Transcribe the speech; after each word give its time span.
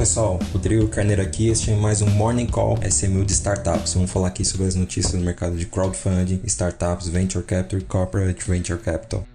pessoal, 0.00 0.38
Rodrigo 0.50 0.88
Carneiro 0.88 1.20
aqui, 1.20 1.48
este 1.48 1.72
é 1.72 1.76
mais 1.76 2.00
um 2.00 2.08
Morning 2.08 2.46
Call 2.46 2.78
SMU 2.90 3.22
de 3.22 3.32
Startups. 3.32 3.92
Vamos 3.92 4.10
falar 4.10 4.28
aqui 4.28 4.42
sobre 4.42 4.66
as 4.66 4.74
notícias 4.74 5.12
do 5.12 5.22
mercado 5.22 5.58
de 5.58 5.66
crowdfunding, 5.66 6.40
startups, 6.44 7.06
venture 7.06 7.44
capital 7.44 7.78
e 7.78 7.82
corporate 7.82 8.50
venture 8.50 8.78
capital. 8.78 9.26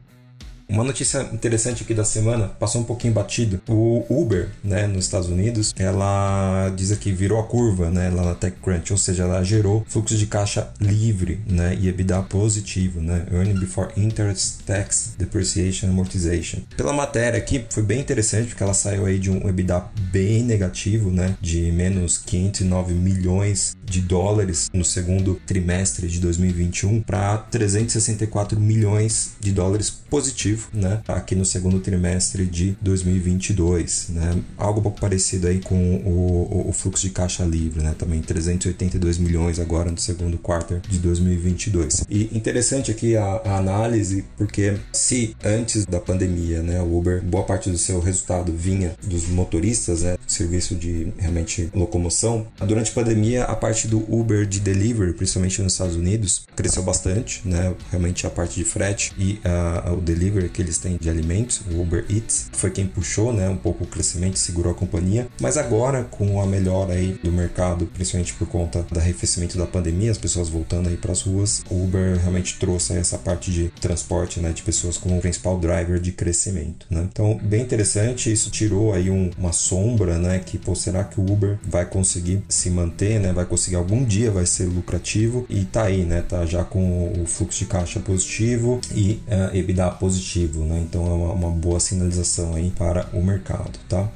Uma 0.68 0.84
notícia 0.84 1.21
interessante 1.32 1.84
aqui 1.84 1.93
da 1.93 2.04
semana, 2.04 2.48
passou 2.48 2.81
um 2.81 2.84
pouquinho 2.84 3.13
batido. 3.13 3.61
O 3.70 4.04
Uber, 4.09 4.50
né, 4.63 4.88
nos 4.88 5.05
Estados 5.05 5.30
Unidos, 5.30 5.73
ela 5.77 6.73
diz 6.75 6.91
aqui 6.91 7.11
virou 7.11 7.39
a 7.39 7.43
curva, 7.43 7.91
né, 7.91 8.09
lá 8.09 8.23
na 8.23 8.36
TechCrunch, 8.36 8.91
ou 8.91 8.98
seja, 8.98 9.23
ela 9.23 9.43
gerou 9.43 9.86
fluxo 9.88 10.17
de 10.17 10.25
caixa 10.25 10.70
livre, 10.81 11.39
né, 11.48 11.77
e 11.80 11.88
EBITDA 11.88 12.23
positivo, 12.23 12.99
né, 12.99 13.25
earning 13.31 13.59
before 13.59 13.89
interest, 13.95 14.63
tax, 14.66 15.13
depreciation, 15.17 15.88
amortization. 15.88 16.59
Pela 16.75 16.91
matéria 16.91 17.38
aqui 17.38 17.63
foi 17.70 17.84
bem 17.84 18.00
interessante 18.00 18.47
porque 18.47 18.63
ela 18.63 18.73
saiu 18.73 19.05
aí 19.05 19.20
de 19.20 19.30
um 19.30 19.47
EBITDA 19.47 19.86
bem 20.11 20.44
negativo, 20.44 21.11
né, 21.11 21.36
de 21.39 21.72
menos 21.72 22.17
509 22.17 22.94
milhões 22.94 23.75
de 23.86 24.02
dólares 24.02 24.70
no 24.73 24.84
segundo 24.84 25.39
trimestre 25.45 26.08
de 26.08 26.20
2021 26.20 27.02
para 27.03 27.38
364 27.38 28.59
milhões 28.59 29.34
de 29.39 29.52
dólares 29.52 29.89
positivo, 29.89 30.55
né, 30.73 31.02
aqui 31.08 31.36
no 31.36 31.45
segundo 31.45 31.80
trimestre 31.80 32.45
de 32.45 32.77
2022, 32.82 34.09
né, 34.09 34.36
algo 34.58 34.80
um 34.80 34.84
pouco 34.84 35.00
parecido 35.00 35.48
aí 35.48 35.59
com 35.59 35.76
o, 35.76 36.70
o, 36.70 36.73
fluxo 36.73 37.04
de 37.04 37.12
caixa 37.12 37.44
livre, 37.44 37.84
né, 37.84 37.95
também 37.98 38.22
382 38.22 39.18
milhões 39.18 39.59
agora 39.59 39.91
no 39.91 39.98
segundo 39.98 40.38
quarto 40.38 40.80
de 40.88 41.00
2022. 41.00 42.05
E 42.09 42.30
interessante 42.36 42.91
aqui 42.91 43.16
a, 43.16 43.41
a 43.45 43.58
análise 43.58 44.26
porque 44.38 44.78
se 44.91 45.36
antes 45.44 45.86
da 45.86 46.00
pandemia, 46.00 46.62
né, 46.62 46.81
o 46.81 46.98
Uber, 46.98 47.22
boa 47.23 47.44
parte 47.44 47.69
do 47.69 47.78
seu 47.78 48.00
resultado 48.00 48.53
vinha 48.53 48.95
dos 49.03 49.28
motoristas, 49.28 50.02
né, 50.02 50.17
serviço 50.28 50.75
de 50.75 51.12
realmente 51.17 51.69
locomoção, 51.73 52.47
durante 52.66 52.92
a 52.92 52.94
pandemia 52.94 53.44
a 53.44 53.56
parte 53.56 53.88
do 53.88 54.00
Uber 54.14 54.45
de 54.45 54.59
delivery, 54.59 55.14
principalmente 55.14 55.62
nos 55.62 55.73
Estados 55.73 55.95
Unidos, 55.95 56.45
cresceu 56.56 56.84
bastante, 56.84 57.42
né? 57.45 57.73
Realmente 57.90 58.25
a 58.25 58.30
parte 58.30 58.56
de 58.56 58.64
frete 58.64 59.14
e 59.17 59.40
uh, 59.45 59.94
o 59.94 60.02
delivery 60.02 60.44
que 60.49 60.61
eles 60.61 60.77
têm 60.77 60.97
de 60.97 61.09
alimentos, 61.09 61.61
o 61.71 61.81
Uber 61.81 62.05
Eats, 62.09 62.49
foi 62.53 62.71
quem 62.71 62.85
puxou, 62.88 63.33
né? 63.33 63.49
Um 63.49 63.57
pouco 63.57 63.83
o 63.83 63.88
crescimento, 63.88 64.38
segurou 64.38 64.71
a 64.71 64.75
companhia. 64.75 65.27
Mas 65.39 65.57
agora, 65.57 66.03
com 66.03 66.41
a 66.41 66.45
melhora 66.45 66.93
aí 66.93 67.19
do 67.23 67.31
mercado, 67.31 67.85
principalmente 67.88 68.33
por 68.33 68.47
conta 68.47 68.85
do 68.91 68.99
arrefecimento 68.99 69.57
da 69.57 69.66
pandemia, 69.66 70.11
as 70.11 70.17
pessoas 70.17 70.49
voltando 70.49 70.89
aí 70.89 70.97
para 70.97 71.11
as 71.11 71.21
ruas, 71.21 71.63
o 71.69 71.83
Uber 71.83 72.19
realmente 72.19 72.57
trouxe 72.59 72.93
essa 72.93 73.17
parte 73.17 73.51
de 73.51 73.69
transporte, 73.81 74.39
né? 74.39 74.51
De 74.51 74.61
pessoas 74.61 74.97
como 74.97 75.19
principal 75.19 75.59
driver 75.59 75.99
de 75.99 76.11
crescimento, 76.11 76.85
né? 76.89 77.07
Então, 77.11 77.39
bem 77.41 77.61
interessante, 77.61 78.31
isso 78.31 78.49
tirou 78.49 78.93
aí 78.93 79.09
um, 79.09 79.31
uma 79.38 79.51
sombra, 79.51 80.17
né? 80.17 80.39
Que, 80.39 80.57
pô, 80.57 80.75
será 80.75 81.03
que 81.03 81.19
o 81.19 81.23
Uber 81.23 81.57
vai 81.63 81.85
conseguir 81.85 82.43
se 82.47 82.69
manter, 82.69 83.19
né? 83.19 83.33
Vai 83.33 83.45
conseguir 83.45 83.75
algum 83.75 84.03
dia 84.03 84.31
vai 84.31 84.45
ser 84.45 84.66
lucrativo 84.66 85.45
e 85.49 85.63
tá 85.66 85.83
aí, 85.83 86.03
né? 86.03 86.21
Tá 86.21 86.45
já 86.45 86.63
com 86.63 87.13
o 87.21 87.25
fluxo 87.25 87.59
de 87.59 87.66
caixa 87.66 87.99
positivo 87.99 88.79
e 88.93 89.21
uh, 89.27 89.55
EBITDA 89.55 89.89
positivo, 89.91 90.34
né? 90.66 90.86
Então 90.88 91.05
é 91.05 91.14
uma, 91.14 91.33
uma 91.33 91.50
boa 91.50 91.80
sinalização 91.80 92.55
aí 92.55 92.72
para 92.72 93.08
o 93.14 93.23
mercado, 93.23 93.80
tá? 93.88 94.09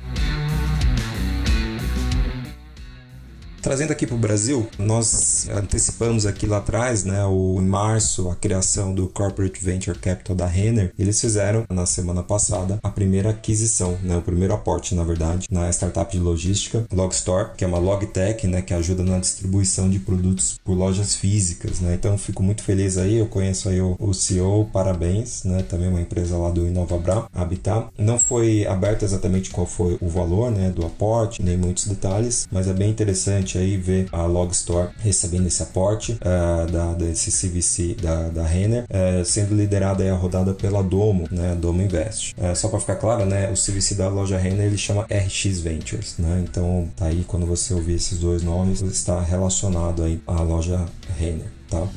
Trazendo 3.61 3.91
aqui 3.91 4.07
para 4.07 4.15
o 4.15 4.19
Brasil, 4.19 4.67
nós 4.77 5.47
antecipamos 5.49 6.25
aqui 6.25 6.45
lá 6.45 6.57
atrás, 6.57 7.03
né, 7.03 7.25
o, 7.25 7.57
em 7.59 7.65
março, 7.65 8.29
a 8.29 8.35
criação 8.35 8.93
do 8.93 9.07
Corporate 9.07 9.63
Venture 9.63 9.97
Capital 9.99 10.35
da 10.35 10.45
Renner. 10.45 10.93
Eles 10.97 11.19
fizeram 11.19 11.65
na 11.69 11.85
semana 11.85 12.23
passada 12.23 12.79
a 12.81 12.89
primeira 12.89 13.31
aquisição, 13.31 13.97
né, 14.01 14.15
o 14.15 14.21
primeiro 14.21 14.53
aporte, 14.53 14.95
na 14.95 15.03
verdade, 15.03 15.47
na 15.51 15.69
startup 15.69 16.09
de 16.09 16.19
logística 16.23 16.85
Logstore, 16.91 17.49
que 17.57 17.65
é 17.65 17.67
uma 17.67 17.79
logtech, 17.79 18.47
né, 18.47 18.61
que 18.61 18.73
ajuda 18.73 19.03
na 19.03 19.19
distribuição 19.19 19.89
de 19.89 19.99
produtos 19.99 20.57
por 20.63 20.73
lojas 20.73 21.15
físicas, 21.15 21.81
né. 21.81 21.95
Então 21.95 22.17
fico 22.17 22.41
muito 22.41 22.63
feliz 22.63 22.97
aí, 22.97 23.17
eu 23.17 23.27
conheço 23.27 23.67
aí 23.67 23.81
o, 23.81 23.97
o 23.99 24.13
CEO, 24.13 24.69
parabéns, 24.71 25.43
né, 25.43 25.63
também 25.63 25.89
uma 25.89 26.01
empresa 26.01 26.37
lá 26.37 26.49
do 26.49 26.65
InovaBra, 26.65 27.27
Habitat. 27.33 27.89
Não 27.97 28.17
foi 28.17 28.65
aberto 28.65 29.03
exatamente 29.03 29.49
qual 29.49 29.67
foi 29.67 29.97
o 29.99 30.07
valor, 30.07 30.49
né, 30.49 30.69
do 30.69 30.85
aporte, 30.85 31.43
nem 31.43 31.57
muitos 31.57 31.87
detalhes, 31.87 32.47
mas 32.49 32.67
é 32.67 32.73
bem 32.73 32.89
interessante 32.89 33.48
aí 33.57 33.77
ver 33.77 34.07
a 34.11 34.23
Logstore 34.23 34.89
recebendo 34.99 35.47
esse 35.47 35.61
aporte 35.63 36.13
uh, 36.13 36.71
da, 36.71 36.93
desse 36.93 37.31
CVC 37.31 37.95
da, 38.01 38.29
da 38.29 38.43
Renner, 38.43 38.83
uh, 38.83 39.25
sendo 39.25 39.55
liderada 39.55 40.03
aí 40.03 40.09
a 40.09 40.15
rodada 40.15 40.53
pela 40.53 40.83
Domo, 40.83 41.27
né, 41.31 41.55
Domo 41.59 41.81
Invest. 41.81 42.35
Uh, 42.37 42.55
só 42.55 42.67
para 42.67 42.79
ficar 42.79 42.95
claro, 42.95 43.25
né, 43.25 43.49
o 43.49 43.53
CVC 43.53 43.95
da 43.95 44.09
loja 44.09 44.37
Renner 44.37 44.65
ele 44.67 44.77
chama 44.77 45.03
RX 45.03 45.59
Ventures, 45.59 46.15
né? 46.17 46.43
Então 46.43 46.89
tá 46.95 47.05
aí 47.05 47.23
quando 47.27 47.45
você 47.45 47.73
ouvir 47.73 47.95
esses 47.95 48.19
dois 48.19 48.43
nomes 48.43 48.81
está 48.81 49.19
relacionado 49.21 50.03
aí 50.03 50.21
à 50.27 50.41
loja 50.41 50.85
Renner, 51.17 51.47
tá? 51.69 51.87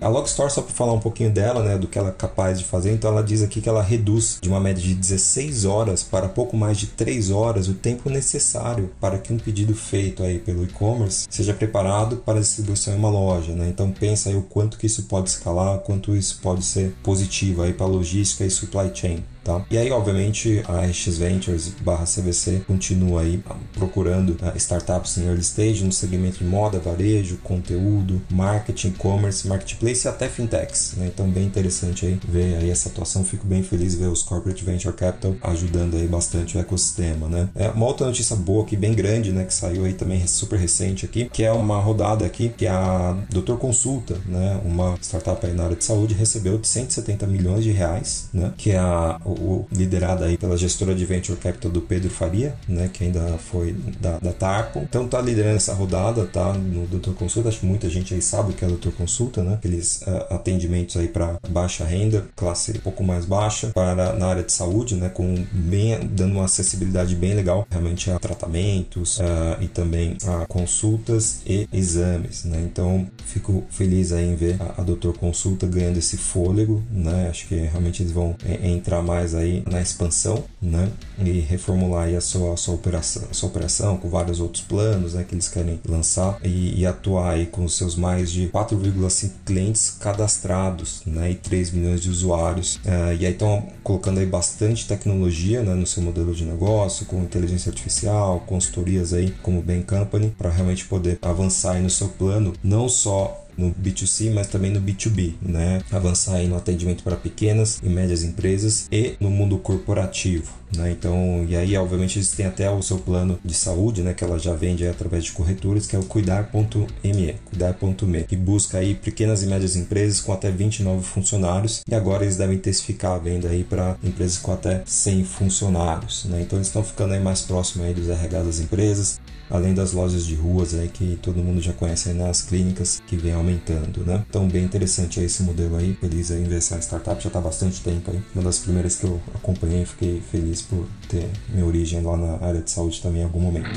A 0.00 0.08
Logstore, 0.08 0.50
só 0.50 0.62
para 0.62 0.72
falar 0.72 0.94
um 0.94 0.98
pouquinho 0.98 1.30
dela, 1.30 1.62
né, 1.62 1.76
do 1.76 1.86
que 1.86 1.98
ela 1.98 2.08
é 2.08 2.12
capaz 2.12 2.58
de 2.58 2.64
fazer, 2.64 2.90
então 2.92 3.10
ela 3.10 3.22
diz 3.22 3.42
aqui 3.42 3.60
que 3.60 3.68
ela 3.68 3.82
reduz 3.82 4.38
de 4.40 4.48
uma 4.48 4.58
média 4.58 4.82
de 4.82 4.94
16 4.94 5.66
horas 5.66 6.02
para 6.02 6.26
pouco 6.26 6.56
mais 6.56 6.78
de 6.78 6.86
3 6.86 7.30
horas 7.30 7.68
o 7.68 7.74
tempo 7.74 8.08
necessário 8.08 8.90
para 8.98 9.18
que 9.18 9.30
um 9.30 9.38
pedido 9.38 9.74
feito 9.74 10.22
aí 10.22 10.38
pelo 10.38 10.64
e-commerce 10.64 11.26
seja 11.28 11.52
preparado 11.52 12.16
para 12.16 12.40
distribuição 12.40 12.94
em 12.94 12.96
uma 12.96 13.10
loja, 13.10 13.52
né? 13.52 13.68
Então 13.68 13.90
pensa 13.90 14.30
aí 14.30 14.36
o 14.36 14.42
quanto 14.42 14.78
que 14.78 14.86
isso 14.86 15.02
pode 15.02 15.28
escalar, 15.28 15.78
quanto 15.80 16.16
isso 16.16 16.38
pode 16.42 16.64
ser 16.64 16.94
positivo 17.02 17.60
aí 17.60 17.74
para 17.74 17.84
logística 17.84 18.42
e 18.44 18.50
supply 18.50 18.90
chain. 18.94 19.22
Tá? 19.42 19.64
E 19.70 19.78
aí, 19.78 19.90
obviamente, 19.90 20.62
a 20.68 20.86
RX 20.86 21.18
Ventures 21.18 21.72
barra 21.80 22.04
CVC 22.04 22.62
continua 22.66 23.22
aí 23.22 23.42
ah, 23.48 23.56
procurando 23.72 24.30
uh, 24.30 24.56
startups 24.56 25.18
em 25.18 25.26
early 25.26 25.40
stage 25.40 25.84
no 25.84 25.92
segmento 25.92 26.38
de 26.38 26.44
moda, 26.44 26.78
varejo, 26.78 27.38
conteúdo, 27.42 28.20
marketing, 28.30 28.88
e-commerce, 28.88 29.48
marketplace 29.48 30.06
e 30.06 30.08
até 30.08 30.28
fintechs. 30.28 30.94
Né? 30.96 31.10
Então, 31.12 31.28
bem 31.28 31.44
interessante 31.44 32.06
aí 32.06 32.20
ver 32.28 32.56
aí 32.56 32.70
essa 32.70 32.88
atuação. 32.88 33.24
Fico 33.24 33.46
bem 33.46 33.62
feliz 33.62 33.94
ver 33.94 34.08
os 34.08 34.22
corporate 34.22 34.64
venture 34.64 34.94
capital 34.94 35.34
ajudando 35.42 35.96
aí 35.96 36.06
bastante 36.06 36.56
o 36.56 36.60
ecossistema, 36.60 37.28
né? 37.28 37.48
É 37.54 37.68
uma 37.68 37.86
outra 37.86 38.06
notícia 38.06 38.36
boa 38.36 38.62
aqui, 38.62 38.76
bem 38.76 38.92
grande, 38.94 39.32
né, 39.32 39.44
que 39.44 39.54
saiu 39.54 39.84
aí 39.84 39.92
também 39.92 40.26
super 40.26 40.58
recente 40.58 41.04
aqui, 41.04 41.28
que 41.28 41.42
é 41.44 41.52
uma 41.52 41.78
rodada 41.80 42.24
aqui 42.24 42.48
que 42.48 42.66
a 42.66 43.16
Doutor 43.30 43.58
Consulta, 43.58 44.16
né, 44.26 44.60
uma 44.64 44.96
startup 45.00 45.44
aí 45.44 45.52
na 45.52 45.64
área 45.64 45.76
de 45.76 45.84
saúde 45.84 46.14
recebeu 46.14 46.58
de 46.58 46.66
170 46.66 47.26
milhões 47.26 47.64
de 47.64 47.70
reais, 47.70 48.28
né, 48.32 48.52
que 48.56 48.70
é 48.70 48.78
a 48.78 49.20
o, 49.32 49.66
liderada 49.72 50.26
aí 50.26 50.36
pela 50.36 50.56
gestora 50.56 50.94
de 50.94 51.04
Venture 51.04 51.38
Capital 51.38 51.70
do 51.70 51.80
Pedro 51.80 52.10
Faria, 52.10 52.54
né, 52.68 52.90
que 52.92 53.04
ainda 53.04 53.38
foi 53.38 53.74
da, 54.00 54.18
da 54.18 54.32
Tarpo. 54.32 54.80
Então 54.80 55.06
tá 55.06 55.20
liderando 55.20 55.56
essa 55.56 55.74
rodada, 55.74 56.26
tá 56.26 56.52
no 56.54 56.86
Doutor 56.86 57.14
Consulta, 57.14 57.48
acho 57.48 57.60
que 57.60 57.66
muita 57.66 57.88
gente 57.88 58.14
aí 58.14 58.22
sabe 58.22 58.52
o 58.52 58.54
que 58.54 58.64
é 58.64 58.68
Doutor 58.68 58.92
Consulta, 58.92 59.42
né, 59.42 59.54
aqueles 59.54 60.02
uh, 60.02 60.34
atendimentos 60.34 60.96
aí 60.96 61.08
para 61.08 61.38
baixa 61.48 61.84
renda, 61.84 62.26
classe 62.36 62.72
um 62.72 62.80
pouco 62.80 63.02
mais 63.02 63.24
baixa, 63.24 63.68
para 63.68 64.12
na 64.14 64.26
área 64.26 64.42
de 64.42 64.52
saúde, 64.52 64.94
né, 64.94 65.08
com 65.08 65.44
bem 65.52 65.98
dando 66.06 66.34
uma 66.34 66.44
acessibilidade 66.44 67.14
bem 67.14 67.34
legal, 67.34 67.66
realmente 67.70 68.10
a 68.10 68.18
tratamentos 68.18 69.18
uh, 69.18 69.60
e 69.60 69.68
também 69.68 70.16
a 70.26 70.46
consultas 70.46 71.40
e 71.46 71.68
exames, 71.72 72.44
né. 72.44 72.60
Então 72.64 73.06
fico 73.26 73.64
feliz 73.70 74.12
aí 74.12 74.26
em 74.26 74.34
ver 74.34 74.56
a, 74.60 74.80
a 74.80 74.84
Doutor 74.84 75.16
Consulta 75.16 75.66
ganhando 75.66 75.98
esse 75.98 76.16
fôlego, 76.16 76.82
né, 76.90 77.28
acho 77.28 77.46
que 77.48 77.54
realmente 77.54 78.02
eles 78.02 78.12
vão 78.12 78.34
é, 78.44 78.68
entrar 78.68 79.02
mais 79.02 79.19
mais 79.20 79.34
aí 79.34 79.62
na 79.70 79.80
expansão, 79.80 80.44
né? 80.60 80.88
E 81.18 81.40
reformular 81.40 82.04
aí 82.04 82.16
a 82.16 82.20
sua, 82.20 82.54
a 82.54 82.56
sua 82.56 82.74
operação, 82.74 83.22
a 83.30 83.34
sua 83.34 83.48
operação 83.48 83.96
com 83.96 84.08
vários 84.08 84.40
outros 84.40 84.62
planos, 84.62 85.14
né? 85.14 85.24
Que 85.28 85.34
eles 85.34 85.48
querem 85.48 85.78
lançar 85.86 86.38
e, 86.42 86.80
e 86.80 86.86
atuar 86.86 87.34
aí 87.34 87.46
com 87.46 87.64
os 87.64 87.76
seus 87.76 87.94
mais 87.94 88.30
de 88.30 88.48
4,5 88.48 89.30
clientes 89.44 89.90
cadastrados, 89.90 91.02
né? 91.06 91.32
E 91.32 91.34
3 91.34 91.70
milhões 91.72 92.00
de 92.00 92.08
usuários. 92.08 92.76
Uh, 92.76 93.14
e 93.18 93.26
aí 93.26 93.32
estão 93.32 93.66
colocando 93.82 94.20
aí 94.20 94.26
bastante 94.26 94.86
tecnologia, 94.86 95.62
né? 95.62 95.74
No 95.74 95.86
seu 95.86 96.02
modelo 96.02 96.34
de 96.34 96.44
negócio, 96.44 97.06
com 97.06 97.22
inteligência 97.22 97.70
artificial, 97.70 98.40
consultorias 98.46 99.12
aí 99.12 99.32
como 99.42 99.62
Bain 99.62 99.82
Company, 99.82 100.34
para 100.36 100.50
realmente 100.50 100.86
poder 100.86 101.18
avançar 101.20 101.72
aí 101.72 101.82
no 101.82 101.90
seu 101.90 102.08
plano, 102.08 102.54
não 102.62 102.88
só 102.88 103.46
no 103.60 103.74
B2C, 103.74 104.32
mas 104.32 104.46
também 104.46 104.70
no 104.70 104.80
B2B, 104.80 105.34
né? 105.42 105.82
Avançar 105.90 106.36
aí 106.36 106.48
no 106.48 106.56
atendimento 106.56 107.04
para 107.04 107.16
pequenas 107.16 107.78
e 107.82 107.88
médias 107.88 108.22
empresas 108.22 108.88
e 108.90 109.14
no 109.20 109.30
mundo 109.30 109.58
corporativo. 109.58 110.59
Né? 110.76 110.92
Então, 110.92 111.44
e 111.48 111.56
aí, 111.56 111.76
obviamente, 111.76 112.18
eles 112.18 112.30
têm 112.32 112.46
até 112.46 112.70
o 112.70 112.82
seu 112.82 112.98
plano 112.98 113.38
de 113.44 113.54
saúde, 113.54 114.02
né? 114.02 114.14
Que 114.14 114.24
ela 114.24 114.38
já 114.38 114.54
vende 114.54 114.86
através 114.86 115.24
de 115.24 115.32
corretores, 115.32 115.86
que 115.86 115.96
é 115.96 115.98
o 115.98 116.04
cuidar.me, 116.04 117.34
cuidar.me, 117.48 118.24
que 118.24 118.36
busca 118.36 118.78
aí 118.78 118.94
pequenas 118.94 119.42
e 119.42 119.46
médias 119.46 119.76
empresas 119.76 120.20
com 120.20 120.32
até 120.32 120.50
29 120.50 121.04
funcionários 121.04 121.82
e 121.88 121.94
agora 121.94 122.24
eles 122.24 122.36
devem 122.36 122.56
intensificar 122.56 123.12
a 123.12 123.18
venda 123.18 123.48
aí 123.48 123.64
para 123.64 123.96
empresas 124.02 124.38
com 124.38 124.52
até 124.52 124.82
100 124.86 125.24
funcionários, 125.24 126.24
né? 126.26 126.40
Então, 126.42 126.58
eles 126.58 126.68
estão 126.68 126.84
ficando 126.84 127.14
aí 127.14 127.20
mais 127.20 127.42
próximo 127.42 127.84
aí 127.84 127.94
dos 127.94 128.08
RH 128.08 128.42
das 128.42 128.60
empresas, 128.60 129.20
além 129.50 129.74
das 129.74 129.92
lojas 129.92 130.24
de 130.24 130.34
ruas 130.34 130.74
aí 130.74 130.88
que 130.88 131.18
todo 131.20 131.42
mundo 131.42 131.60
já 131.60 131.72
conhece 131.72 132.10
aí 132.10 132.14
nas 132.14 132.42
clínicas 132.42 133.02
que 133.06 133.16
vem 133.16 133.32
aumentando, 133.32 134.04
né? 134.04 134.24
Então 134.28 134.48
bem 134.48 134.64
interessante 134.64 135.20
esse 135.20 135.42
modelo 135.42 135.76
aí, 135.76 135.96
feliz 136.00 136.30
em 136.30 136.44
ver 136.44 136.58
essa 136.58 136.78
startup, 136.78 137.20
já 137.20 137.28
está 137.28 137.40
bastante 137.40 137.80
tempo 137.80 138.10
aí, 138.10 138.22
uma 138.34 138.44
das 138.44 138.58
primeiras 138.58 138.96
que 138.96 139.04
eu 139.04 139.20
acompanhei, 139.34 139.84
fiquei 139.84 140.22
feliz 140.30 140.59
por 140.62 140.86
ter 141.08 141.28
minha 141.48 141.66
origem 141.66 142.02
lá 142.02 142.16
na 142.16 142.46
área 142.46 142.60
de 142.60 142.70
saúde 142.70 143.00
também 143.00 143.22
em 143.22 143.24
algum 143.24 143.40
momento. 143.40 143.68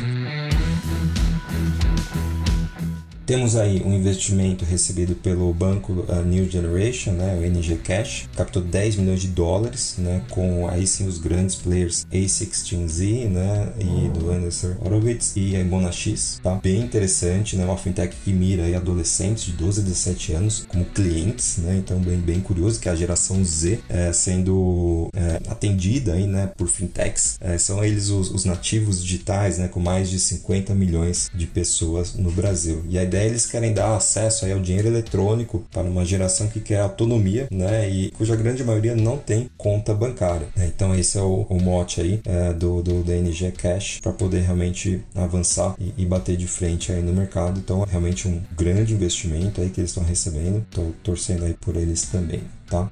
Temos 3.25 3.56
aí 3.56 3.81
um 3.86 3.94
investimento 3.94 4.66
recebido 4.66 5.16
pelo 5.16 5.54
banco 5.54 5.94
uh, 5.94 6.22
New 6.25 6.50
Generation, 6.50 7.14
né, 7.14 7.38
o 7.40 7.44
NG 7.44 7.75
Cash, 7.78 8.28
captou 8.36 8.62
10 8.62 8.98
milhões 8.98 9.22
de 9.22 9.30
dólares, 9.30 9.96
né, 9.98 10.22
com 10.30 10.68
aí 10.68 10.86
sim 10.86 11.08
os 11.08 11.18
grandes 11.18 11.56
players 11.56 12.06
A16Z, 12.12 13.30
né, 13.30 13.72
e 13.80 14.10
do 14.10 14.30
Anderson 14.30 14.75
Horowitz 14.81 15.34
e 15.38 15.56
a 15.56 15.64
Monax, 15.64 16.42
tá? 16.44 16.56
Bem 16.56 16.81
interessante, 16.81 17.56
né, 17.56 17.64
uma 17.64 17.78
fintech 17.78 18.14
que 18.25 18.34
mira 18.34 18.64
aí 18.64 18.75
adolescentes 18.75 19.46
de 19.46 19.54
12 19.54 19.80
a 19.80 19.84
17 19.84 20.34
anos 20.34 20.66
como 20.68 20.84
clientes, 20.84 21.58
né, 21.60 21.78
então 21.78 22.00
bem, 22.00 22.18
bem 22.18 22.42
curioso 22.42 22.78
que 22.78 22.90
a 22.90 22.96
geração 22.96 23.44
Z 23.46 23.80
é, 23.88 24.12
sendo 24.12 25.10
é, 25.16 25.40
atendida 25.48 26.14
aí, 26.14 26.28
né, 26.28 26.52
por 26.58 26.68
fintechs, 26.68 27.38
é, 27.40 27.58
são 27.58 27.81
eles 27.84 28.10
os, 28.10 28.31
os 28.31 28.44
nativos 28.44 29.02
digitais, 29.02 29.60
né, 29.60 29.69
com 29.69 29.80
mais 29.80 30.10
de 30.10 30.19
50 30.19 30.76
milhões 30.76 31.31
de 31.34 31.48
pessoas 31.48 32.16
no 32.16 32.30
Brasil. 32.30 32.84
E 32.90 33.00
a 33.00 33.12
ideia 33.13 33.30
eles 33.30 33.45
querem 33.45 33.74
dar 33.74 33.95
acesso 33.95 34.45
ao 34.45 34.60
dinheiro 34.60 34.88
eletrônico 34.88 35.63
para 35.71 35.83
uma 35.83 36.04
geração 36.04 36.48
que 36.48 36.60
quer 36.60 36.80
autonomia, 36.80 37.48
né, 37.51 37.88
e 37.88 38.10
cuja 38.12 38.36
grande 38.36 38.63
maioria 38.63 38.95
não 38.95 39.18
tem 39.18 39.50
conta 39.56 39.94
bancária. 39.94 40.48
Né? 40.56 40.71
Então 40.74 40.95
esse 40.95 41.18
é 41.18 41.21
o, 41.21 41.45
o 41.50 41.62
mote 41.62 42.01
aí 42.01 42.19
é, 42.25 42.54
do, 42.54 42.81
do 42.81 43.04
DNG 43.04 43.51
Cash 43.51 44.00
para 44.01 44.12
poder 44.12 44.42
realmente 44.42 45.04
avançar 45.13 45.75
e, 45.80 45.94
e, 45.98 46.06
bater 46.06 46.36
de 46.36 46.48
frente 46.48 46.92
aí 46.92 47.01
no 47.01 47.13
mercado. 47.13 47.60
Então 47.60 47.83
é 47.83 47.89
realmente 47.89 48.27
um 48.27 48.42
grande 48.57 48.94
investimento 48.94 49.62
aí 49.62 49.69
que 49.69 49.80
eles 49.80 49.92
estão 49.92 50.04
recebendo. 50.04 50.59
Estou 50.69 50.94
torcendo 51.04 51.45
aí 51.45 51.54
por 51.54 51.75
eles 51.75 52.04
também, 52.04 52.42
tá? 52.68 52.89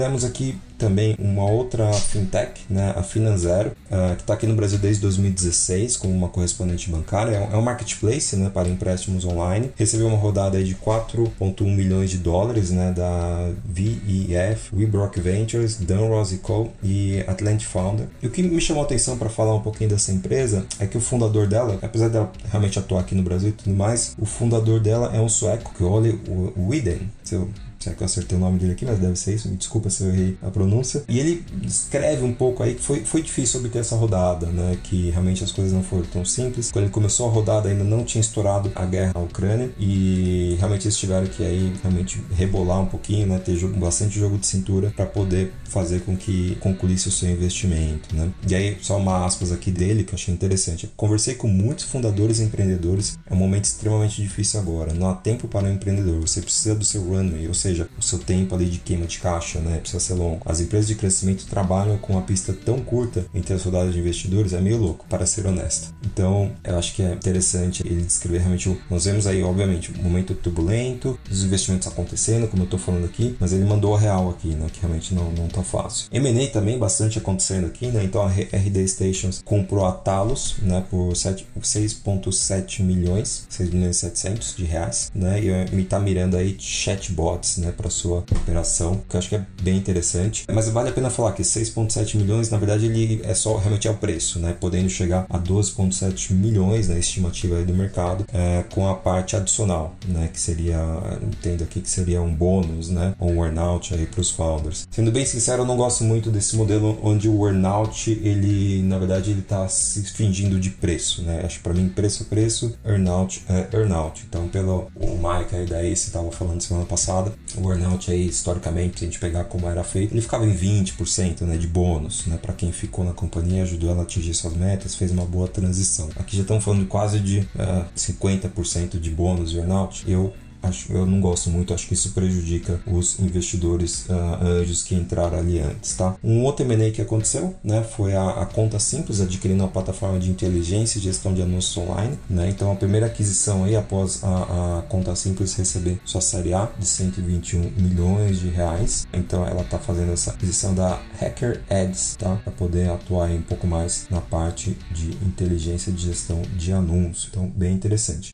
Tivemos 0.00 0.24
aqui 0.24 0.58
também 0.78 1.14
uma 1.18 1.44
outra 1.44 1.92
fintech, 1.92 2.62
né, 2.70 2.94
a 2.96 3.02
Finanzero, 3.02 3.72
uh, 3.90 4.16
que 4.16 4.22
está 4.22 4.32
aqui 4.32 4.46
no 4.46 4.54
Brasil 4.54 4.78
desde 4.78 5.02
2016 5.02 5.98
como 5.98 6.14
uma 6.14 6.28
correspondente 6.28 6.90
bancária. 6.90 7.36
É 7.36 7.40
um, 7.40 7.52
é 7.52 7.56
um 7.58 7.60
marketplace 7.60 8.34
né, 8.34 8.48
para 8.48 8.66
empréstimos 8.66 9.26
online. 9.26 9.70
Recebeu 9.76 10.06
uma 10.06 10.16
rodada 10.16 10.64
de 10.64 10.74
4,1 10.74 11.76
milhões 11.76 12.08
de 12.08 12.16
dólares 12.16 12.70
né, 12.70 12.94
da 12.96 13.50
VEF, 13.62 14.74
WeBrock 14.74 15.20
Ventures, 15.20 15.76
Dunross 15.76 16.32
Co. 16.42 16.70
e 16.82 17.22
Atlantic 17.26 17.68
Founder. 17.68 18.06
E 18.22 18.26
o 18.26 18.30
que 18.30 18.42
me 18.42 18.58
chamou 18.58 18.82
a 18.82 18.86
atenção 18.86 19.18
para 19.18 19.28
falar 19.28 19.54
um 19.54 19.60
pouquinho 19.60 19.90
dessa 19.90 20.10
empresa 20.10 20.64
é 20.78 20.86
que 20.86 20.96
o 20.96 21.00
fundador 21.00 21.46
dela, 21.46 21.78
apesar 21.82 22.08
dela 22.08 22.32
realmente 22.50 22.78
atuar 22.78 23.00
aqui 23.00 23.14
no 23.14 23.22
Brasil 23.22 23.50
e 23.50 23.52
tudo 23.52 23.76
mais, 23.76 24.16
o 24.18 24.24
fundador 24.24 24.80
dela 24.80 25.14
é 25.14 25.20
um 25.20 25.28
sueco, 25.28 25.74
que 25.74 25.84
é 25.84 25.86
Ole 25.86 26.18
Widen. 26.56 27.00
Se 27.22 27.34
eu 27.34 27.50
Será 27.80 27.96
que 27.96 28.02
eu 28.02 28.04
acertei 28.04 28.36
o 28.36 28.40
nome 28.40 28.58
dele 28.58 28.72
aqui? 28.72 28.84
Mas 28.84 28.98
deve 28.98 29.16
ser 29.16 29.34
isso. 29.34 29.48
Me 29.48 29.56
desculpa 29.56 29.88
se 29.88 30.04
eu 30.04 30.10
errei 30.10 30.36
a 30.42 30.50
pronúncia. 30.50 31.02
E 31.08 31.18
ele 31.18 31.42
escreve 31.64 32.22
um 32.22 32.32
pouco 32.32 32.62
aí 32.62 32.74
que 32.74 32.82
foi, 32.82 33.06
foi 33.06 33.22
difícil 33.22 33.60
obter 33.60 33.78
essa 33.78 33.96
rodada, 33.96 34.46
né? 34.48 34.76
Que 34.82 35.08
realmente 35.08 35.42
as 35.42 35.50
coisas 35.50 35.72
não 35.72 35.82
foram 35.82 36.04
tão 36.04 36.22
simples. 36.22 36.70
Quando 36.70 36.84
ele 36.84 36.92
começou 36.92 37.26
a 37.26 37.32
rodada, 37.32 37.70
ainda 37.70 37.82
não 37.82 38.04
tinha 38.04 38.20
estourado 38.20 38.70
a 38.74 38.84
guerra 38.84 39.12
na 39.14 39.20
Ucrânia. 39.20 39.70
E 39.78 40.56
realmente 40.58 40.86
eles 40.86 40.98
tiveram 40.98 41.26
que 41.26 41.42
aí 41.42 41.72
realmente 41.82 42.22
rebolar 42.36 42.82
um 42.82 42.86
pouquinho, 42.86 43.26
né? 43.26 43.38
Ter 43.38 43.56
jogo, 43.56 43.78
bastante 43.80 44.18
jogo 44.18 44.36
de 44.36 44.46
cintura 44.46 44.92
para 44.94 45.06
poder 45.06 45.50
fazer 45.64 46.00
com 46.00 46.14
que 46.14 46.56
concluísse 46.56 47.08
o 47.08 47.10
seu 47.10 47.30
investimento, 47.30 48.14
né? 48.14 48.30
E 48.46 48.54
aí, 48.54 48.76
só 48.82 48.98
uma 48.98 49.24
aspas 49.24 49.52
aqui 49.52 49.70
dele 49.70 50.04
que 50.04 50.12
eu 50.12 50.16
achei 50.16 50.34
interessante. 50.34 50.90
Conversei 50.96 51.34
com 51.34 51.48
muitos 51.48 51.86
fundadores 51.86 52.40
e 52.40 52.42
empreendedores. 52.42 53.18
É 53.26 53.32
um 53.32 53.38
momento 53.38 53.64
extremamente 53.64 54.20
difícil 54.20 54.60
agora. 54.60 54.92
Não 54.92 55.08
há 55.08 55.14
tempo 55.14 55.48
para 55.48 55.66
um 55.66 55.72
empreendedor. 55.72 56.20
Você 56.20 56.42
precisa 56.42 56.74
do 56.74 56.84
seu 56.84 57.02
runway, 57.02 57.48
ou 57.48 57.54
seja, 57.54 57.69
seja, 57.70 57.88
o 57.98 58.02
seu 58.02 58.18
tempo 58.18 58.54
ali 58.54 58.66
de 58.66 58.78
queima 58.78 59.06
de 59.06 59.18
caixa, 59.18 59.60
né, 59.60 59.78
precisa 59.78 60.00
ser 60.00 60.14
longo. 60.14 60.40
As 60.44 60.60
empresas 60.60 60.88
de 60.88 60.94
crescimento 60.94 61.46
trabalham 61.46 61.96
com 61.98 62.14
uma 62.14 62.22
pista 62.22 62.52
tão 62.52 62.80
curta 62.80 63.26
entre 63.34 63.54
as 63.54 63.62
rodadas 63.62 63.92
de 63.92 64.00
investidores, 64.00 64.52
é 64.52 64.60
meio 64.60 64.78
louco, 64.78 65.06
para 65.08 65.26
ser 65.26 65.46
honesto. 65.46 65.94
Então, 66.04 66.52
eu 66.64 66.78
acho 66.78 66.94
que 66.94 67.02
é 67.02 67.12
interessante 67.12 67.82
ele 67.84 68.02
descrever 68.02 68.38
realmente 68.38 68.68
o... 68.68 68.78
Nós 68.90 69.04
vemos 69.04 69.26
aí, 69.26 69.42
obviamente, 69.42 69.92
um 69.98 70.02
momento 70.02 70.34
turbulento, 70.34 71.18
os 71.30 71.44
investimentos 71.44 71.86
acontecendo, 71.88 72.48
como 72.48 72.62
eu 72.62 72.64
estou 72.64 72.78
falando 72.78 73.04
aqui, 73.04 73.36
mas 73.38 73.52
ele 73.52 73.64
mandou 73.64 73.94
a 73.94 73.98
real 73.98 74.30
aqui, 74.30 74.48
né, 74.48 74.66
que 74.72 74.80
realmente 74.80 75.14
não, 75.14 75.30
não 75.32 75.48
tá 75.48 75.62
fácil. 75.62 76.08
M&A 76.12 76.48
também 76.48 76.78
bastante 76.78 77.18
acontecendo 77.18 77.66
aqui, 77.66 77.86
né, 77.86 78.02
então 78.04 78.22
a 78.22 78.28
RD 78.28 78.88
Stations 78.88 79.42
comprou 79.44 79.86
a 79.86 79.92
Talos, 79.92 80.56
né, 80.62 80.84
por 80.90 81.12
6.7 81.12 82.82
milhões, 82.82 83.46
6 83.48 83.70
milhões 83.70 83.96
e 83.96 84.00
700 84.00 84.56
de 84.56 84.64
reais, 84.64 85.10
né, 85.14 85.40
e 85.40 85.84
tá 85.84 85.98
mirando 85.98 86.36
aí 86.36 86.56
chatbots, 86.58 87.56
né, 87.60 87.72
para 87.76 87.90
sua 87.90 88.18
operação, 88.18 89.00
que 89.08 89.16
eu 89.16 89.18
acho 89.18 89.28
que 89.28 89.36
é 89.36 89.46
bem 89.62 89.76
interessante. 89.76 90.44
Mas 90.52 90.68
vale 90.68 90.88
a 90.88 90.92
pena 90.92 91.10
falar 91.10 91.32
que 91.32 91.42
6,7 91.42 92.16
milhões, 92.16 92.50
na 92.50 92.58
verdade, 92.58 92.86
ele 92.86 93.20
é 93.24 93.34
só 93.34 93.56
realmente 93.56 93.86
é 93.86 93.90
o 93.90 93.94
preço, 93.94 94.38
né, 94.38 94.56
podendo 94.58 94.88
chegar 94.88 95.26
a 95.28 95.38
12,7 95.38 96.32
milhões 96.32 96.88
na 96.88 96.98
estimativa 96.98 97.56
aí 97.56 97.64
do 97.64 97.74
mercado, 97.74 98.24
é, 98.32 98.64
com 98.74 98.88
a 98.88 98.94
parte 98.94 99.36
adicional, 99.36 99.94
né, 100.06 100.28
que 100.32 100.40
seria, 100.40 100.78
entendo 101.22 101.64
aqui 101.64 101.80
que 101.80 101.90
seria 101.90 102.20
um 102.20 102.34
bônus, 102.34 102.88
né, 102.88 103.14
ou 103.18 103.30
um 103.30 103.44
earnout 103.44 103.94
aí 103.94 104.06
para 104.06 104.20
os 104.20 104.30
founders. 104.30 104.86
Sendo 104.90 105.10
bem 105.10 105.24
sincero, 105.24 105.62
eu 105.62 105.66
não 105.66 105.76
gosto 105.76 106.04
muito 106.04 106.30
desse 106.30 106.56
modelo 106.56 106.98
onde 107.02 107.28
o 107.28 107.46
earnout, 107.46 108.10
ele, 108.10 108.82
na 108.82 108.98
verdade, 108.98 109.30
ele 109.30 109.40
está 109.40 109.68
se 109.68 110.02
fingindo 110.04 110.58
de 110.58 110.70
preço, 110.70 111.22
né. 111.22 111.42
Acho 111.44 111.58
que 111.58 111.62
para 111.62 111.74
mim 111.74 111.88
preço 111.88 112.22
é 112.22 112.26
preço, 112.26 112.74
earnout 112.84 113.42
é 113.48 113.76
earnout. 113.76 114.24
Então, 114.28 114.48
pelo 114.48 114.90
o 114.94 115.16
Mike 115.16 115.54
aí 115.54 115.66
da 115.66 115.84
Ace 115.84 116.06
estava 116.08 116.30
falando 116.30 116.60
semana 116.60 116.86
passada, 116.86 117.32
o 117.56 117.70
earnout 117.70 118.10
aí, 118.10 118.26
historicamente, 118.26 118.98
se 118.98 119.04
a 119.04 119.08
gente 119.08 119.18
pegar 119.18 119.44
como 119.44 119.68
era 119.68 119.82
feito, 119.84 120.12
ele 120.12 120.20
ficava 120.20 120.46
em 120.46 120.54
20% 120.54 121.42
né, 121.42 121.56
de 121.56 121.66
bônus, 121.66 122.26
né, 122.26 122.38
para 122.40 122.52
quem 122.52 122.72
ficou 122.72 123.04
na 123.04 123.12
companhia, 123.12 123.62
ajudou 123.62 123.90
ela 123.90 124.00
a 124.00 124.02
atingir 124.02 124.34
suas 124.34 124.54
metas, 124.54 124.94
fez 124.94 125.10
uma 125.10 125.24
boa 125.24 125.48
transição. 125.48 126.08
Aqui 126.16 126.36
já 126.36 126.42
estamos 126.42 126.64
falando 126.64 126.86
quase 126.86 127.20
de 127.20 127.40
uh, 127.40 127.46
eh, 127.58 127.84
50% 127.96 128.98
de 128.98 129.10
bônus 129.10 129.50
de 129.50 129.58
earnout. 129.58 130.04
Eu 130.06 130.32
acho, 130.62 130.92
eu 130.92 131.06
não 131.06 131.20
gosto 131.20 131.50
muito, 131.50 131.72
acho 131.74 131.86
que 131.86 131.94
isso 131.94 132.12
prejudica 132.12 132.80
os 132.86 133.18
investidores 133.18 134.06
uh, 134.08 134.44
anjos 134.44 134.82
que 134.82 134.94
entraram 134.94 135.38
ali 135.38 135.58
antes, 135.58 135.94
tá? 135.94 136.16
Um 136.22 136.44
outro 136.44 136.64
M&A 136.64 136.90
que 136.90 137.02
aconteceu, 137.02 137.54
né, 137.62 137.82
foi 137.82 138.14
a, 138.14 138.42
a, 138.42 138.46
Conta 138.46 138.78
Simples 138.78 139.20
adquirindo 139.20 139.62
uma 139.62 139.70
plataforma 139.70 140.18
de 140.18 140.30
inteligência 140.30 140.98
e 140.98 141.02
gestão 141.02 141.32
de 141.32 141.42
anúncios 141.42 141.76
online, 141.76 142.18
né? 142.28 142.48
Então 142.48 142.70
a 142.70 142.76
primeira 142.76 143.06
aquisição 143.06 143.64
aí 143.64 143.76
após 143.76 144.22
a, 144.22 144.78
a 144.78 144.82
Conta 144.82 145.14
Simples 145.14 145.54
receber 145.54 146.00
sua 146.04 146.20
série 146.20 146.52
A 146.52 146.68
de 146.78 146.86
121 146.86 147.72
milhões 147.76 148.40
de 148.40 148.48
reais, 148.48 149.06
então 149.12 149.46
ela 149.46 149.62
está 149.62 149.78
fazendo 149.78 150.12
essa 150.12 150.30
aquisição 150.30 150.74
da 150.74 151.00
Hacker 151.20 151.62
Ads, 151.70 152.16
tá? 152.16 152.36
Para 152.36 152.52
poder 152.52 152.90
atuar 152.90 153.30
um 153.30 153.42
pouco 153.42 153.66
mais 153.66 154.06
na 154.10 154.20
parte 154.20 154.76
de 154.90 155.10
inteligência 155.24 155.92
de 155.92 156.06
gestão 156.06 156.42
de 156.56 156.72
anúncios, 156.72 157.28
então 157.30 157.48
bem 157.48 157.74
interessante. 157.74 158.30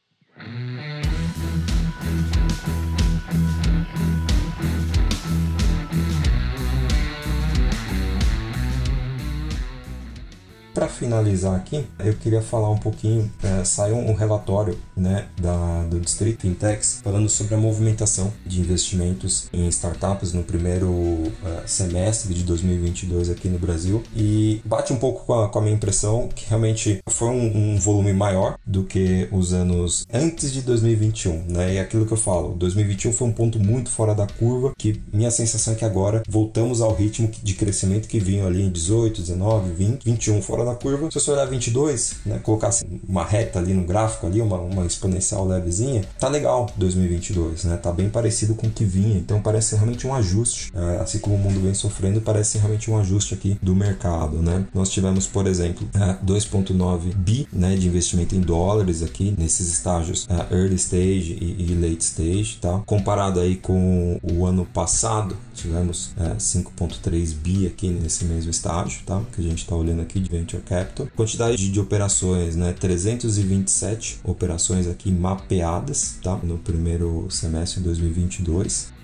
Finalizar 10.97 11.55
aqui, 11.55 11.85
eu 11.99 12.15
queria 12.15 12.43
falar 12.43 12.71
um 12.71 12.79
pouquinho, 12.79 13.31
é, 13.43 13.65
saiu 13.65 13.97
um 13.97 14.15
relatório 14.15 14.77
né, 14.97 15.27
da, 15.41 15.85
do 15.85 16.01
Distrito 16.01 16.43
Fintechs 16.43 17.01
falando 17.05 17.29
sobre 17.29 17.55
a 17.55 17.59
movimentação 17.59 18.33
de 18.45 18.61
investimentos 18.61 19.49
em 19.53 19.69
startups 19.69 20.33
no 20.33 20.43
primeiro 20.43 20.89
uh, 20.89 21.33
semestre 21.67 22.33
de 22.33 22.43
2022 22.43 23.31
aqui 23.31 23.49
no 23.49 23.59
Brasil 23.59 24.03
e 24.15 24.61
bate 24.65 24.93
um 24.93 24.97
pouco 24.97 25.25
com 25.27 25.35
a, 25.35 25.49
com 25.49 25.59
a 25.59 25.63
minha 25.63 25.75
impressão 25.75 26.29
que 26.35 26.49
realmente 26.49 27.01
foi 27.09 27.29
um, 27.29 27.75
um, 27.75 27.79
volume 27.79 28.13
maior 28.13 28.59
do 28.67 28.85
que 28.85 29.29
os 29.31 29.53
anos 29.53 30.07
antes 30.13 30.53
de 30.53 30.63
2021, 30.63 31.45
né? 31.49 31.75
E 31.75 31.79
aquilo 31.79 32.07
que 32.07 32.13
eu 32.13 32.17
falo, 32.17 32.55
2021 32.55 33.13
foi 33.13 33.29
um 33.29 33.33
ponto 33.33 33.59
muito 33.59 33.91
fora 33.91 34.15
da 34.15 34.27
curva 34.27 34.73
que 34.77 35.01
minha 35.13 35.31
sensação 35.31 35.75
é 35.75 35.77
que 35.77 35.85
agora 35.85 36.23
voltamos 36.29 36.81
ao 36.81 36.95
ritmo 36.95 37.31
de 37.43 37.55
crescimento 37.55 38.09
que 38.09 38.19
vinha 38.19 38.47
ali 38.47 38.63
em 38.63 38.71
18, 38.71 39.21
19, 39.21 39.73
20, 39.73 40.05
21 40.05 40.43
fora 40.43 40.65
da 40.65 40.75
curva 40.75 40.86
curva. 40.87 41.11
Se 41.11 41.19
você 41.19 41.31
olhar 41.33 41.47
22, 41.47 42.17
né, 42.25 42.39
colocar 42.39 42.69
assim, 42.69 43.01
uma 43.09 43.25
reta 43.25 43.59
ali 43.59 43.75
no 43.75 43.85
gráfico 43.85 44.27
ali, 44.27 44.41
uma, 44.41 44.57
uma 44.59 44.87
exponencial 44.87 45.45
levezinha, 45.45 46.05
tá 46.19 46.29
legal 46.29 46.67
2022, 46.77 47.65
né? 47.65 47.77
Tá 47.77 47.91
bem 47.91 48.09
parecido 48.09 48.55
com 48.55 48.69
o 48.69 48.71
que 48.71 48.85
vinha, 48.85 49.19
então 49.19 49.41
parece 49.43 49.75
realmente 49.75 50.07
um 50.07 50.15
ajuste. 50.15 50.71
É, 50.75 51.01
assim 51.01 51.19
como 51.19 51.35
o 51.35 51.39
mundo 51.39 51.61
vem 51.61 51.75
sofrendo, 51.75 52.21
parece 52.21 52.59
realmente 52.59 52.91
um 52.91 52.99
ajuste 52.99 53.35
aqui 53.35 53.59
do 53.61 53.75
mercado, 53.75 54.41
né? 54.41 54.65
Nós 54.73 54.91
tivemos, 54.91 55.27
por 55.27 55.47
exemplo, 55.47 55.89
2.9 56.25 57.15
bi, 57.15 57.49
né, 57.53 57.75
de 57.75 57.89
investimento 57.89 58.37
em 58.37 58.41
dólares 58.41 59.03
aqui 59.03 59.35
nesses 59.37 59.69
estágios 59.69 60.25
uh, 60.25 60.55
early 60.55 60.77
stage 60.77 61.37
e, 61.41 61.75
late 61.75 62.03
stage, 62.05 62.59
tá? 62.61 62.81
Comparado 62.87 63.41
aí 63.41 63.57
com 63.57 64.21
o 64.23 64.47
ano 64.47 64.65
passado, 64.65 65.37
tivemos 65.55 66.13
uh, 66.17 66.33
é, 66.33 66.37
5.3 66.37 67.35
bi 67.35 67.67
aqui 67.67 67.89
nesse 67.89 68.25
mesmo 68.25 68.51
estágio, 68.51 69.01
tá? 69.05 69.21
Que 69.33 69.41
a 69.41 69.45
gente 69.45 69.63
está 69.63 69.75
olhando 69.75 70.03
aqui 70.03 70.21
de 70.21 70.31
venture 70.31 70.63
capital. 70.63 70.76
Quantidade 71.15 71.57
de, 71.57 71.71
de 71.71 71.81
operações, 71.81 72.57
né? 72.57 72.73
327 72.73 74.21
operações 74.25 74.87
aqui 74.87 75.11
mapeadas, 75.11 76.19
tá? 76.23 76.37
No 76.43 76.59
primeiro 76.59 77.27
semestre 77.31 77.81
de 77.81 77.87
2022 77.87 78.96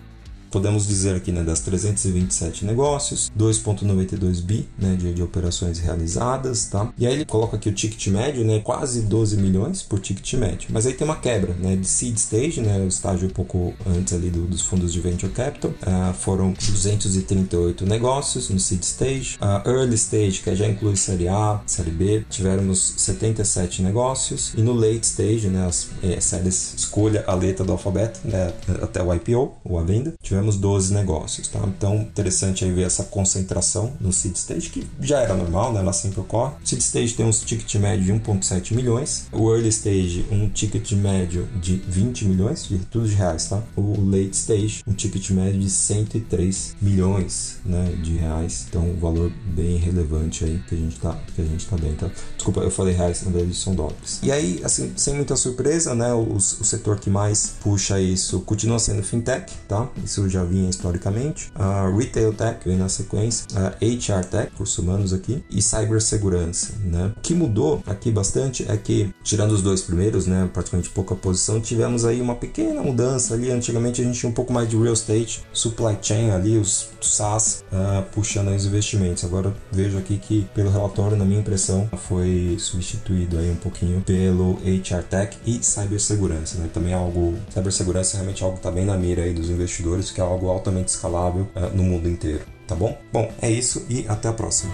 podemos 0.52 0.86
dizer 0.86 1.16
aqui 1.16 1.32
né, 1.32 1.42
das 1.42 1.60
327 1.60 2.66
negócios, 2.66 3.32
2,92 3.36 4.42
bi 4.42 4.68
né, 4.78 4.94
de, 4.94 5.14
de, 5.14 5.22
operações 5.22 5.78
realizadas, 5.78 6.66
tá? 6.66 6.92
E 6.98 7.06
aí 7.06 7.14
ele 7.14 7.24
coloca 7.24 7.56
aqui 7.56 7.70
o 7.70 7.72
ticket 7.72 8.08
médio, 8.08 8.44
né, 8.44 8.60
quase 8.60 9.00
12 9.00 9.38
milhões 9.38 9.82
por 9.82 9.98
ticket 9.98 10.34
médio. 10.34 10.68
Mas 10.70 10.86
aí 10.86 10.92
tem 10.92 11.06
uma 11.06 11.16
quebra, 11.16 11.54
né, 11.54 11.74
de 11.74 11.88
seed 11.88 12.16
stage, 12.18 12.60
né, 12.60 12.78
o 12.80 12.88
estágio 12.88 13.28
um 13.28 13.30
pouco 13.30 13.72
antes 13.86 14.12
ali 14.12 14.30
do, 14.30 14.46
dos 14.46 14.60
fundos 14.60 14.92
de 14.92 15.00
venture 15.00 15.32
capital, 15.32 15.70
uh, 15.70 16.12
foram 16.12 16.52
238 16.52 17.86
negócios 17.86 18.50
no 18.50 18.60
seed 18.60 18.82
stage, 18.82 19.38
uh, 19.40 19.66
early 19.68 19.94
stage 19.94 20.42
que 20.42 20.54
já 20.54 20.68
inclui 20.68 20.96
série 20.96 21.28
A, 21.28 21.62
série 21.66 21.90
B, 21.90 22.24
tivemos 22.28 22.94
77 22.98 23.80
negócios 23.82 24.52
e 24.54 24.60
no 24.60 24.74
late 24.74 25.06
stage, 25.06 25.48
né, 25.48 25.66
as 25.66 25.88
é, 26.02 26.20
séries 26.20 26.74
escolha 26.76 27.24
a 27.26 27.34
letra 27.34 27.64
do 27.64 27.72
alfabeto, 27.72 28.20
né, 28.24 28.52
até 28.82 29.02
o 29.02 29.14
IPO 29.14 29.56
ou 29.64 29.78
a 29.78 29.82
venda, 29.82 30.12
tivemos 30.20 30.41
tivemos 30.42 30.56
12 30.56 30.92
negócios, 30.92 31.48
tá? 31.48 31.60
Então, 31.66 31.96
interessante 31.96 32.64
aí 32.64 32.72
ver 32.72 32.82
essa 32.82 33.04
concentração 33.04 33.92
no 34.00 34.12
seed 34.12 34.34
stage, 34.34 34.70
que 34.70 34.86
já 35.00 35.20
era 35.20 35.34
normal, 35.34 35.72
né? 35.72 35.80
Ela 35.80 35.92
sempre 35.92 36.20
ocorre. 36.20 36.54
O 36.62 36.66
seed 36.66 36.80
stage 36.80 37.14
tem 37.14 37.24
um 37.24 37.30
ticket 37.30 37.74
médio 37.76 38.04
de 38.04 38.12
1,7 38.12 38.74
milhões. 38.74 39.26
O 39.32 39.52
early 39.52 39.68
stage, 39.68 40.26
um 40.30 40.48
ticket 40.48 40.92
médio 40.92 41.48
de 41.60 41.76
20 41.76 42.24
milhões, 42.24 42.66
de 42.66 42.78
tudo 42.78 43.08
de 43.08 43.14
reais, 43.14 43.46
tá? 43.46 43.62
O 43.76 43.94
late 44.10 44.34
stage, 44.34 44.82
um 44.86 44.92
ticket 44.92 45.30
médio 45.30 45.60
de 45.60 45.70
103 45.70 46.76
milhões, 46.82 47.58
né? 47.64 47.96
De 48.02 48.16
reais. 48.16 48.66
Então, 48.68 48.82
um 48.82 48.98
valor 48.98 49.30
bem 49.54 49.76
relevante 49.76 50.44
aí 50.44 50.60
que 50.68 50.74
a 50.74 50.78
gente 50.78 50.98
tá, 50.98 51.18
que 51.34 51.40
a 51.40 51.44
gente 51.44 51.66
tá 51.66 51.76
bem, 51.76 51.94
tá? 51.94 52.10
Desculpa, 52.36 52.60
eu 52.60 52.70
falei 52.70 52.94
reais, 52.94 53.22
na 53.22 53.30
verdade 53.30 53.54
são 53.54 53.74
dólares. 53.74 54.18
E 54.22 54.32
aí, 54.32 54.60
assim, 54.64 54.92
sem 54.96 55.14
muita 55.14 55.36
surpresa, 55.36 55.94
né? 55.94 56.12
O, 56.12 56.34
o 56.34 56.40
setor 56.40 56.98
que 56.98 57.08
mais 57.08 57.54
puxa 57.62 58.00
isso 58.00 58.40
continua 58.40 58.78
sendo 58.78 59.02
fintech, 59.02 59.52
tá? 59.68 59.88
Isso 60.04 60.28
já 60.32 60.44
vinha 60.44 60.68
historicamente, 60.68 61.52
a 61.54 61.88
Retail 61.88 62.32
Tech 62.32 62.58
vem 62.64 62.76
na 62.76 62.88
sequência, 62.88 63.46
a 63.54 63.68
HR 63.84 64.24
Tech, 64.24 64.52
cursos 64.56 64.78
humanos 64.78 65.12
aqui, 65.12 65.44
e 65.50 65.60
Cibersegurança, 65.60 66.74
né? 66.84 67.12
O 67.16 67.20
que 67.20 67.34
mudou 67.34 67.82
aqui 67.86 68.10
bastante 68.10 68.64
é 68.68 68.76
que, 68.76 69.12
tirando 69.22 69.52
os 69.52 69.62
dois 69.62 69.82
primeiros, 69.82 70.26
né, 70.26 70.48
praticamente 70.52 70.90
pouca 70.90 71.14
posição, 71.14 71.60
tivemos 71.60 72.04
aí 72.04 72.20
uma 72.20 72.34
pequena 72.34 72.82
mudança 72.82 73.34
ali, 73.34 73.50
antigamente 73.50 74.00
a 74.00 74.04
gente 74.04 74.18
tinha 74.18 74.30
um 74.30 74.34
pouco 74.34 74.52
mais 74.52 74.68
de 74.68 74.76
real 74.76 74.94
estate, 74.94 75.44
supply 75.52 75.98
chain 76.00 76.30
ali, 76.30 76.56
os 76.56 76.88
SaaS 77.00 77.64
uh, 77.72 78.02
puxando 78.12 78.48
aí 78.48 78.56
os 78.56 78.64
investimentos, 78.64 79.24
agora 79.24 79.54
vejo 79.70 79.98
aqui 79.98 80.16
que 80.18 80.46
pelo 80.54 80.70
relatório, 80.70 81.16
na 81.16 81.24
minha 81.24 81.40
impressão, 81.40 81.88
foi 82.08 82.56
substituído 82.58 83.38
aí 83.38 83.50
um 83.50 83.56
pouquinho 83.56 84.00
pelo 84.02 84.54
HR 84.64 85.02
Tech 85.08 85.36
e 85.44 85.62
Cibersegurança, 85.62 86.58
né? 86.58 86.68
Também 86.72 86.92
é 86.92 86.96
algo, 86.96 87.34
Cibersegurança 87.50 88.16
é 88.16 88.18
realmente 88.18 88.42
algo 88.42 88.56
que 88.56 88.60
está 88.60 88.70
bem 88.70 88.84
na 88.84 88.96
mira 88.96 89.22
aí 89.22 89.32
dos 89.32 89.50
investidores, 89.50 90.10
que 90.10 90.20
é 90.22 90.26
algo 90.26 90.48
altamente 90.48 90.88
escalável 90.88 91.46
uh, 91.54 91.74
no 91.74 91.82
mundo 91.82 92.08
inteiro, 92.08 92.44
tá 92.66 92.74
bom? 92.74 92.96
Bom, 93.12 93.30
é 93.40 93.50
isso 93.50 93.84
e 93.88 94.06
até 94.08 94.28
a 94.28 94.32
próxima. 94.32 94.72